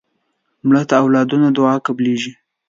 [0.67, 2.33] مړه ته د اولادونو دعا قبلیږي